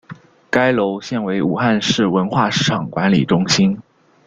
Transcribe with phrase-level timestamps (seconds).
[0.49, 3.79] 该楼现为武汉市文化市场管理中心。